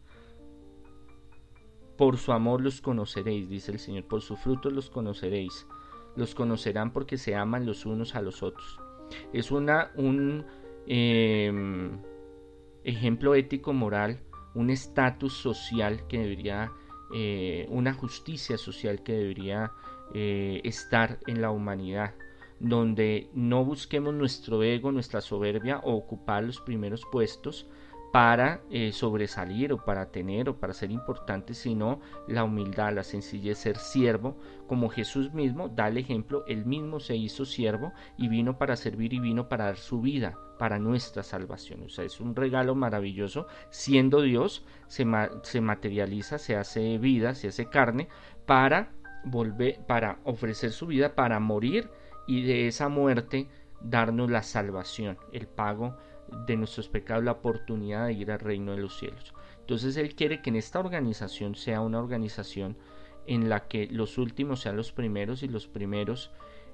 Por 1.98 2.18
su 2.18 2.32
amor 2.32 2.62
los 2.62 2.82
conoceréis, 2.82 3.50
dice 3.50 3.72
el 3.72 3.80
Señor, 3.80 4.06
por 4.06 4.22
su 4.22 4.36
frutos 4.36 4.74
los 4.74 4.90
conoceréis. 4.90 5.68
Los 6.16 6.34
conocerán 6.34 6.92
porque 6.92 7.18
se 7.18 7.36
aman 7.36 7.66
los 7.66 7.86
unos 7.86 8.16
a 8.16 8.22
los 8.22 8.42
otros. 8.42 8.80
Es 9.32 9.51
una, 9.51 9.92
un 9.96 10.46
em, 10.94 12.02
ejemplo 12.84 13.34
ético 13.34 13.72
moral, 13.72 14.20
un 14.54 14.70
estatus 14.70 15.32
social 15.32 16.06
que 16.08 16.20
debería, 16.20 16.74
eh, 17.16 17.66
una 17.70 17.94
justicia 17.94 18.58
social 18.58 19.02
que 19.02 19.14
debería 19.14 19.72
eh, 20.14 20.60
estar 20.66 21.20
en 21.28 21.42
la 21.42 21.52
humanidad, 21.52 22.14
donde 22.60 23.30
no 23.34 23.64
busquemos 23.64 24.14
nuestro 24.14 24.64
ego, 24.64 24.92
nuestra 24.92 25.22
soberbia 25.22 25.80
o 25.80 25.94
ocupar 25.94 26.44
los 26.44 26.60
primeros 26.60 27.04
puestos 27.10 27.70
para 28.12 28.62
eh, 28.70 28.91
sobresalir 28.91 29.72
o 29.72 29.77
para 29.77 30.12
tener 30.12 30.50
o 30.50 30.58
para 30.58 30.74
ser 30.74 30.91
importante, 30.91 31.53
sino 31.53 32.01
la 32.27 32.44
humildad, 32.44 32.94
la 32.94 33.03
sencillez, 33.03 33.58
ser 33.58 33.77
siervo, 33.77 34.38
como 34.68 34.89
Jesús 34.89 35.34
mismo 35.34 35.70
da 35.70 35.88
el 35.88 35.98
ejemplo, 35.98 36.44
él 36.48 36.65
mismo 36.65 37.00
se 37.00 37.15
hizo 37.15 37.46
siervo 37.46 37.94
y 38.18 38.27
vino 38.27 38.58
para 38.58 38.75
servir 38.75 39.13
y 39.13 39.20
vino 39.20 39.48
para 39.48 39.65
dar 39.65 39.77
su 39.77 40.01
vida 40.01 40.38
para 40.60 40.77
nuestra 40.77 41.24
salvación. 41.24 41.84
O 41.84 41.89
sea, 41.89 42.06
es 42.06 42.20
un 42.20 42.36
regalo 42.36 42.75
maravilloso. 42.75 43.48
Siendo 43.70 44.22
Dios, 44.22 44.63
se, 44.88 45.08
se 45.44 45.62
materializa, 45.62 46.38
se 46.38 46.56
hace 46.56 46.98
vida, 46.98 47.34
se 47.34 47.48
hace 47.48 47.65
carne 47.65 48.10
para 48.46 48.91
volver 49.24 49.80
para 49.88 50.20
ofrecer 50.24 50.72
su 50.72 50.88
vida 50.88 51.15
para 51.15 51.39
morir 51.39 51.89
y 52.27 52.44
de 52.44 52.68
esa 52.68 52.89
muerte 52.89 53.48
darnos 53.82 54.30
la 54.30 54.44
salvación, 54.44 55.18
el 55.32 55.48
pago 55.48 55.98
de 56.46 56.58
nuestros 56.58 56.90
pecados, 56.90 57.24
la 57.24 57.34
oportunidad 57.34 58.08
de 58.08 58.14
ir 58.14 58.32
al 58.32 58.40
reino 58.40 58.72
de 58.72 58.80
los 58.80 58.98
cielos. 58.98 59.34
Entonces 59.60 59.98
Él 59.98 60.16
quiere 60.16 60.42
que 60.42 60.50
en 60.50 60.56
esta 60.56 60.80
organización 60.80 61.56
sea 61.56 61.82
una 61.82 62.00
organización 62.00 62.78
en 63.28 63.50
la 63.50 63.68
que 63.68 63.88
los 63.88 64.18
últimos 64.18 64.62
sean 64.62 64.78
los 64.78 64.92
primeros 64.92 65.44
y 65.44 65.48
los 65.48 65.68
primeros 65.68 66.32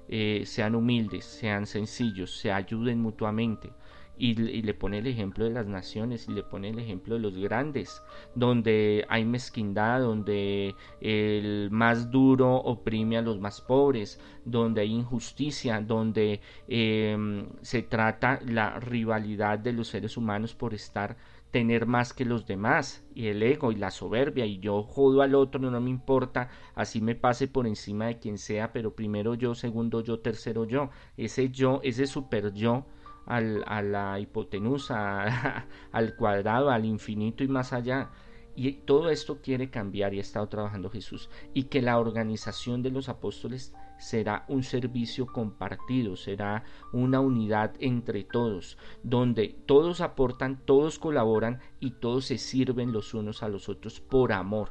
eh, 0.08 0.42
sean 0.46 0.74
humildes, 0.74 1.24
sean 1.24 1.66
sencillos, 1.66 2.38
se 2.38 2.50
ayuden 2.52 3.00
mutuamente, 3.00 3.70
y, 4.18 4.34
le 4.34 4.74
pone 4.74 4.98
el 4.98 5.06
ejemplo 5.06 5.44
de 5.44 5.50
las 5.50 5.66
naciones 5.66 6.28
y 6.28 6.32
le 6.32 6.42
pone 6.42 6.70
el 6.70 6.78
ejemplo 6.78 7.14
de 7.14 7.20
los 7.20 7.36
grandes, 7.36 8.02
donde 8.34 9.06
hay 9.08 9.24
mezquindad, 9.24 10.00
donde 10.00 10.74
el 11.00 11.68
más 11.70 12.10
duro 12.10 12.56
oprime 12.56 13.16
a 13.16 13.22
los 13.22 13.38
más 13.38 13.60
pobres, 13.60 14.20
donde 14.44 14.80
hay 14.80 14.92
injusticia, 14.92 15.80
donde 15.80 16.40
em, 16.66 17.46
se 17.62 17.82
trata 17.82 18.40
la 18.44 18.80
rivalidad 18.80 19.58
de 19.58 19.72
los 19.72 19.88
seres 19.88 20.16
humanos 20.16 20.54
por 20.54 20.74
estar 20.74 21.16
tener 21.50 21.86
más 21.86 22.12
que 22.12 22.24
los 22.24 22.46
demás 22.46 23.04
y 23.14 23.28
el 23.28 23.42
ego 23.42 23.72
y 23.72 23.76
la 23.76 23.90
soberbia 23.90 24.44
y 24.44 24.58
yo 24.58 24.82
jodo 24.82 25.22
al 25.22 25.34
otro 25.34 25.60
no, 25.60 25.80
me 25.80 25.90
importa 25.90 26.50
así 26.74 27.00
me 27.00 27.14
pase 27.14 27.48
por 27.48 27.66
encima 27.66 28.06
de 28.06 28.18
quien 28.18 28.36
sea 28.36 28.72
pero 28.72 28.94
primero 28.94 29.34
yo 29.34 29.54
segundo 29.54 30.02
yo 30.02 30.20
tercero 30.20 30.66
yo 30.66 30.90
ese 31.16 31.48
yo 31.48 31.80
ese 31.82 32.06
super 32.06 32.52
yo 32.52 32.84
a 33.28 33.82
la 33.82 34.18
hipotenusa, 34.20 35.66
al 35.92 36.16
cuadrado, 36.16 36.70
al 36.70 36.84
infinito 36.84 37.44
y 37.44 37.48
más 37.48 37.72
allá. 37.72 38.10
Y 38.56 38.72
todo 38.72 39.10
esto 39.10 39.40
quiere 39.40 39.70
cambiar 39.70 40.14
y 40.14 40.18
ha 40.18 40.22
estado 40.22 40.48
trabajando 40.48 40.90
Jesús. 40.90 41.30
Y 41.54 41.64
que 41.64 41.82
la 41.82 41.98
organización 41.98 42.82
de 42.82 42.90
los 42.90 43.08
apóstoles 43.08 43.74
será 43.98 44.44
un 44.48 44.62
servicio 44.62 45.26
compartido, 45.26 46.16
será 46.16 46.64
una 46.92 47.20
unidad 47.20 47.74
entre 47.80 48.24
todos, 48.24 48.78
donde 49.02 49.48
todos 49.66 50.00
aportan, 50.00 50.64
todos 50.64 50.98
colaboran 50.98 51.60
y 51.80 51.92
todos 51.92 52.26
se 52.26 52.38
sirven 52.38 52.92
los 52.92 53.14
unos 53.14 53.42
a 53.42 53.48
los 53.48 53.68
otros 53.68 54.00
por 54.00 54.32
amor, 54.32 54.70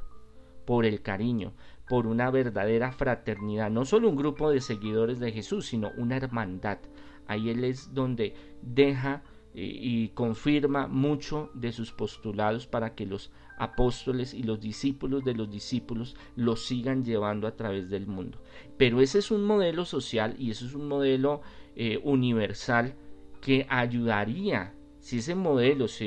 por 0.65 0.85
el 0.85 1.01
cariño, 1.01 1.53
por 1.87 2.07
una 2.07 2.31
verdadera 2.31 2.91
fraternidad, 2.91 3.69
no 3.69 3.85
solo 3.85 4.09
un 4.09 4.15
grupo 4.15 4.49
de 4.49 4.61
seguidores 4.61 5.19
de 5.19 5.31
Jesús, 5.31 5.67
sino 5.67 5.91
una 5.97 6.17
hermandad, 6.17 6.79
Ahí 7.27 7.49
él 7.49 7.63
es 7.63 7.93
donde 7.93 8.33
deja 8.61 9.21
y 9.53 10.09
confirma 10.09 10.87
mucho 10.87 11.49
de 11.55 11.71
sus 11.71 11.91
postulados 11.91 12.67
para 12.67 12.93
que 12.93 13.07
los 13.07 13.31
apóstoles 13.57 14.33
y 14.33 14.43
los 14.43 14.59
discípulos 14.61 15.23
de 15.23 15.33
los 15.33 15.49
discípulos 15.49 16.15
lo 16.35 16.55
sigan 16.55 17.03
llevando 17.03 17.47
a 17.47 17.55
través 17.55 17.89
del 17.89 18.07
mundo. 18.07 18.37
Pero 18.77 19.01
ese 19.01 19.19
es 19.19 19.31
un 19.31 19.43
modelo 19.43 19.85
social 19.85 20.35
y 20.37 20.51
ese 20.51 20.65
es 20.65 20.73
un 20.73 20.87
modelo 20.87 21.41
eh, 21.75 21.99
universal 22.03 22.95
que 23.41 23.65
ayudaría, 23.69 24.73
si 24.99 25.19
ese 25.19 25.35
modelo 25.35 25.87
se, 25.87 26.05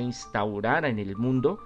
instaurara 0.00 0.88
en 0.88 0.98
el 0.98 1.16
mundo, 1.16 1.60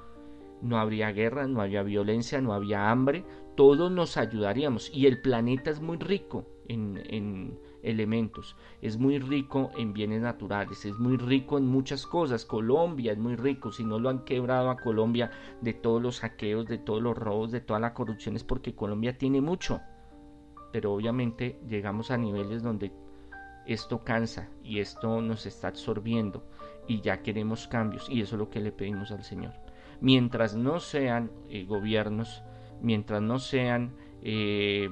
no 0.60 0.78
habría 0.78 1.12
guerra, 1.12 1.46
no 1.46 1.60
habría 1.60 1.82
violencia, 1.82 2.40
no 2.40 2.52
habría 2.52 2.90
hambre, 2.90 3.24
todos 3.56 3.90
nos 3.90 4.16
ayudaríamos 4.16 4.90
y 4.92 5.06
el 5.06 5.20
planeta 5.20 5.70
es 5.70 5.80
muy 5.80 5.96
rico 5.96 6.46
en 6.68 7.58
elementos. 7.82 8.56
Es 8.82 8.98
muy 8.98 9.18
rico 9.18 9.70
en 9.76 9.92
bienes 9.92 10.22
naturales, 10.22 10.84
es 10.84 10.98
muy 10.98 11.16
rico 11.16 11.58
en 11.58 11.66
muchas 11.66 12.06
cosas. 12.06 12.44
Colombia 12.44 13.12
es 13.12 13.18
muy 13.18 13.36
rico, 13.36 13.72
si 13.72 13.84
no 13.84 13.98
lo 13.98 14.08
han 14.08 14.24
quebrado 14.24 14.70
a 14.70 14.76
Colombia 14.76 15.30
de 15.60 15.74
todos 15.74 16.02
los 16.02 16.16
saqueos, 16.16 16.66
de 16.66 16.78
todos 16.78 17.02
los 17.02 17.16
robos, 17.16 17.50
de 17.50 17.60
toda 17.60 17.80
la 17.80 17.94
corrupción, 17.94 18.36
es 18.36 18.44
porque 18.44 18.74
Colombia 18.74 19.16
tiene 19.16 19.40
mucho. 19.40 19.80
Pero 20.72 20.92
obviamente 20.92 21.58
llegamos 21.66 22.10
a 22.10 22.18
niveles 22.18 22.62
donde 22.62 22.92
esto 23.66 24.02
cansa 24.02 24.48
y 24.62 24.80
esto 24.80 25.20
nos 25.20 25.46
está 25.46 25.68
absorbiendo 25.68 26.42
y 26.86 27.02
ya 27.02 27.22
queremos 27.22 27.68
cambios 27.68 28.08
y 28.08 28.22
eso 28.22 28.36
es 28.36 28.38
lo 28.38 28.50
que 28.50 28.60
le 28.60 28.72
pedimos 28.72 29.12
al 29.12 29.22
Señor. 29.22 29.52
Mientras 30.00 30.54
no 30.54 30.80
sean 30.80 31.30
eh, 31.48 31.64
gobiernos, 31.64 32.42
mientras 32.80 33.20
no 33.20 33.38
sean 33.38 33.94
eh, 34.22 34.88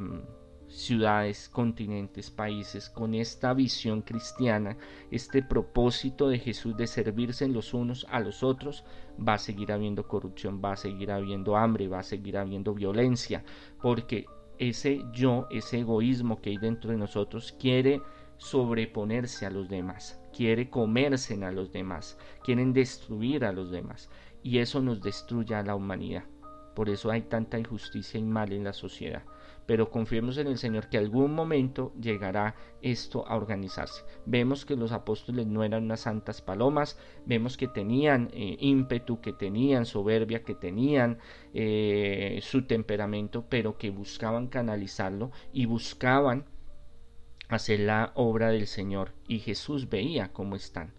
ciudades, 0.69 1.49
continentes, 1.49 2.31
países, 2.31 2.91
con 2.91 3.15
esta 3.15 3.55
visión 3.55 4.03
cristiana, 4.03 4.77
este 5.11 5.43
propósito 5.43 6.29
de 6.29 6.39
Jesús 6.39 6.77
de 6.77 6.87
servirse 6.87 7.49
los 7.49 7.75
unos 7.75 8.07
a 8.11 8.21
los 8.21 8.43
otros, 8.43 8.85
va 9.17 9.35
a 9.35 9.39
seguir 9.39 9.73
habiendo 9.73 10.07
corrupción, 10.07 10.61
va 10.65 10.73
a 10.73 10.77
seguir 10.77 11.11
habiendo 11.11 11.57
hambre, 11.57 11.89
va 11.89 12.01
a 12.01 12.05
seguir 12.05 12.37
habiendo 12.37 12.75
violencia, 12.75 13.45
porque 13.81 14.27
ese 14.59 15.03
yo, 15.13 15.47
ese 15.51 15.81
egoísmo 15.81 16.41
que 16.41 16.51
hay 16.51 16.57
dentro 16.57 16.91
de 16.91 16.97
nosotros 16.97 17.55
quiere 17.59 18.03
sobreponerse 18.39 19.47
a 19.47 19.51
los 19.51 19.69
demás, 19.69 20.21
quiere 20.33 20.69
comerse 20.69 21.43
a 21.45 21.53
los 21.53 21.73
demás, 21.73 22.19
quieren 22.43 22.73
destruir 22.73 23.45
a 23.45 23.53
los 23.53 23.71
demás, 23.71 24.11
y 24.43 24.59
eso 24.59 24.81
nos 24.83 25.01
destruye 25.01 25.55
a 25.55 25.63
la 25.63 25.75
humanidad. 25.75 26.25
Por 26.75 26.91
eso 26.91 27.11
hay 27.11 27.23
tanta 27.23 27.59
injusticia 27.59 28.21
y 28.21 28.25
mal 28.25 28.53
en 28.53 28.65
la 28.65 28.75
sociedad 28.75 29.23
pero 29.67 29.91
confiemos 29.91 30.39
en 30.39 30.47
el 30.47 30.59
Señor 30.59 30.89
que 30.89 30.99
algún 30.99 31.35
momento 31.35 31.93
llegará 32.01 32.55
esto 32.81 33.27
a 33.27 33.37
organizarse. 33.37 34.05
Vemos 34.25 34.65
que 34.65 34.77
los 34.77 34.93
apóstoles 34.93 35.47
no 35.47 35.65
eran 35.65 35.85
unas 35.85 36.01
santas 36.01 36.41
palomas, 36.41 36.99
vemos 37.27 37.57
que 37.57 37.69
tenían 37.69 38.31
eh, 38.33 38.57
ímpetu, 38.61 39.21
que 39.21 39.33
tenían 39.33 39.85
soberbia, 39.85 40.45
que 40.45 40.55
tenían 40.55 41.19
eh, 41.53 42.39
su 42.43 42.67
temperamento, 42.67 43.45
pero 43.49 43.77
que 43.77 43.91
buscaban 43.91 44.47
canalizarlo 44.47 45.33
y 45.53 45.67
buscaban 45.67 46.47
hacer 47.49 47.81
la 47.81 48.13
obra 48.15 48.51
del 48.51 48.67
Señor. 48.67 49.13
Y 49.29 49.41
Jesús 49.41 49.89
veía 49.89 50.33
cómo 50.33 50.57
están 50.57 50.93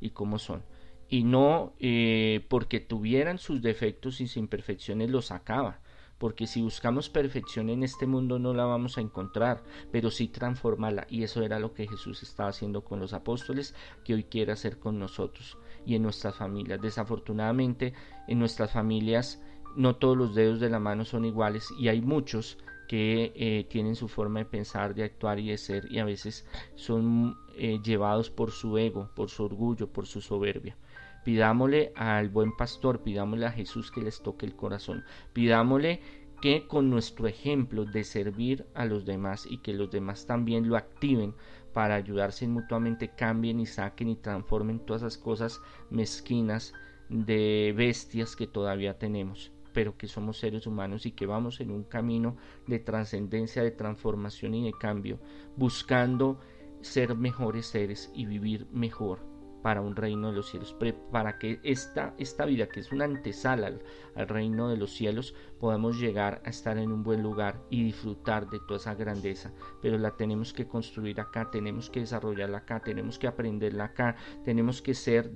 y 0.00 0.10
cómo 0.10 0.38
son. 0.38 0.62
Y 1.08 1.24
no 1.24 1.74
eh, 1.78 2.46
porque 2.48 2.80
tuvieran 2.80 3.38
sus 3.38 3.60
defectos 3.60 4.20
y 4.20 4.26
sus 4.26 4.38
imperfecciones 4.38 5.10
los 5.10 5.26
sacaba, 5.26 5.80
porque 6.22 6.46
si 6.46 6.62
buscamos 6.62 7.08
perfección 7.08 7.68
en 7.68 7.82
este 7.82 8.06
mundo 8.06 8.38
no 8.38 8.54
la 8.54 8.64
vamos 8.64 8.96
a 8.96 9.00
encontrar, 9.00 9.64
pero 9.90 10.08
sí 10.08 10.28
transformarla. 10.28 11.04
Y 11.10 11.24
eso 11.24 11.42
era 11.42 11.58
lo 11.58 11.74
que 11.74 11.88
Jesús 11.88 12.22
estaba 12.22 12.50
haciendo 12.50 12.84
con 12.84 13.00
los 13.00 13.12
apóstoles, 13.12 13.74
que 14.04 14.14
hoy 14.14 14.22
quiere 14.22 14.52
hacer 14.52 14.78
con 14.78 15.00
nosotros 15.00 15.58
y 15.84 15.96
en 15.96 16.04
nuestras 16.04 16.36
familias. 16.36 16.80
Desafortunadamente, 16.80 17.92
en 18.28 18.38
nuestras 18.38 18.70
familias 18.70 19.42
no 19.74 19.96
todos 19.96 20.16
los 20.16 20.32
dedos 20.36 20.60
de 20.60 20.70
la 20.70 20.78
mano 20.78 21.04
son 21.04 21.24
iguales 21.24 21.68
y 21.76 21.88
hay 21.88 22.00
muchos 22.00 22.56
que 22.86 23.32
eh, 23.34 23.66
tienen 23.68 23.96
su 23.96 24.06
forma 24.06 24.38
de 24.38 24.44
pensar, 24.44 24.94
de 24.94 25.02
actuar 25.02 25.40
y 25.40 25.48
de 25.48 25.58
ser 25.58 25.90
y 25.90 25.98
a 25.98 26.04
veces 26.04 26.46
son 26.76 27.36
eh, 27.56 27.80
llevados 27.82 28.30
por 28.30 28.52
su 28.52 28.78
ego, 28.78 29.10
por 29.16 29.28
su 29.28 29.42
orgullo, 29.42 29.92
por 29.92 30.06
su 30.06 30.20
soberbia. 30.20 30.76
Pidámosle 31.24 31.92
al 31.94 32.28
buen 32.28 32.56
pastor, 32.56 33.02
pidámosle 33.02 33.46
a 33.46 33.52
Jesús 33.52 33.90
que 33.90 34.02
les 34.02 34.22
toque 34.22 34.44
el 34.44 34.56
corazón, 34.56 35.04
pidámosle 35.32 36.00
que 36.40 36.66
con 36.66 36.90
nuestro 36.90 37.28
ejemplo 37.28 37.84
de 37.84 38.02
servir 38.02 38.66
a 38.74 38.84
los 38.84 39.04
demás 39.04 39.46
y 39.48 39.58
que 39.58 39.72
los 39.72 39.90
demás 39.92 40.26
también 40.26 40.68
lo 40.68 40.76
activen 40.76 41.34
para 41.72 41.94
ayudarse 41.94 42.48
mutuamente, 42.48 43.12
cambien 43.16 43.60
y 43.60 43.66
saquen 43.66 44.08
y 44.08 44.16
transformen 44.16 44.80
todas 44.80 45.02
esas 45.02 45.18
cosas 45.18 45.60
mezquinas 45.90 46.74
de 47.08 47.72
bestias 47.76 48.34
que 48.34 48.46
todavía 48.46 48.98
tenemos 48.98 49.52
pero 49.72 49.96
que 49.96 50.06
somos 50.06 50.36
seres 50.36 50.66
humanos 50.66 51.06
y 51.06 51.12
que 51.12 51.24
vamos 51.24 51.60
en 51.60 51.70
un 51.70 51.84
camino 51.84 52.36
de 52.66 52.78
trascendencia, 52.78 53.62
de 53.62 53.70
transformación 53.70 54.54
y 54.54 54.66
de 54.66 54.72
cambio, 54.78 55.18
buscando 55.56 56.38
ser 56.82 57.16
mejores 57.16 57.66
seres 57.66 58.10
y 58.14 58.26
vivir 58.26 58.66
mejor 58.70 59.31
para 59.62 59.80
un 59.80 59.96
reino 59.96 60.28
de 60.28 60.36
los 60.36 60.50
cielos, 60.50 60.76
para 61.10 61.38
que 61.38 61.60
esta, 61.62 62.14
esta 62.18 62.44
vida, 62.44 62.68
que 62.68 62.80
es 62.80 62.92
una 62.92 63.04
antesala 63.04 63.68
al, 63.68 63.82
al, 64.16 64.28
reino 64.28 64.68
de 64.68 64.76
los 64.76 64.90
cielos, 64.92 65.34
podamos 65.60 65.98
llegar 65.98 66.42
a 66.44 66.50
estar 66.50 66.76
en 66.78 66.90
un 66.92 67.02
buen 67.02 67.22
lugar 67.22 67.62
y 67.70 67.84
disfrutar 67.84 68.50
de 68.50 68.58
toda 68.60 68.76
esa 68.76 68.94
grandeza. 68.94 69.52
Pero 69.80 69.98
la 69.98 70.16
tenemos 70.16 70.52
que 70.52 70.66
construir 70.66 71.20
acá, 71.20 71.50
tenemos 71.50 71.88
que 71.88 72.00
desarrollarla 72.00 72.58
acá, 72.58 72.80
tenemos 72.80 73.18
que 73.18 73.28
aprenderla 73.28 73.84
acá, 73.84 74.16
tenemos 74.44 74.82
que 74.82 74.94
ser 74.94 75.30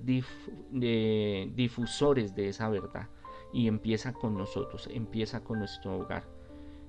difusores 1.54 2.34
de 2.34 2.48
esa 2.48 2.68
verdad 2.68 3.08
y 3.52 3.68
empieza 3.68 4.12
con 4.12 4.36
nosotros, 4.36 4.88
empieza 4.92 5.42
con 5.42 5.60
nuestro 5.60 5.98
hogar. 5.98 6.24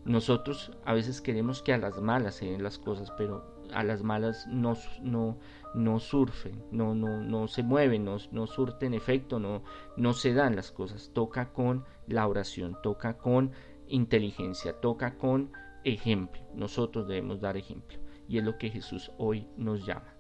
Nosotros 0.06 0.72
a 0.86 0.94
veces 0.94 1.22
queremos 1.22 1.62
que 1.62 1.74
a 1.74 1.77
las 1.77 2.01
malas 2.01 2.36
se 2.36 2.46
den 2.46 2.63
las 2.63 2.77
cosas, 2.77 3.12
pero 3.17 3.56
a 3.74 3.83
las 3.83 4.03
malas 4.03 4.47
no, 4.47 4.75
no, 5.01 5.38
no 5.74 6.00
surfen, 6.00 6.63
no, 6.71 6.95
no, 6.95 7.21
no 7.21 7.47
se 7.47 7.63
mueven, 7.63 8.05
no, 8.05 8.17
no 8.31 8.47
surten 8.47 8.93
efecto, 8.93 9.39
no, 9.39 9.63
no 9.95 10.13
se 10.13 10.33
dan 10.33 10.55
las 10.55 10.71
cosas. 10.71 11.12
Toca 11.13 11.53
con 11.53 11.86
la 12.07 12.27
oración, 12.27 12.77
toca 12.81 13.17
con 13.17 13.51
inteligencia, 13.88 14.74
toca 14.74 15.17
con 15.17 15.51
ejemplo. 15.83 16.41
Nosotros 16.53 17.07
debemos 17.07 17.41
dar 17.41 17.57
ejemplo 17.57 17.97
y 18.27 18.38
es 18.38 18.43
lo 18.43 18.57
que 18.57 18.69
Jesús 18.69 19.12
hoy 19.17 19.47
nos 19.57 19.86
llama. 19.86 20.16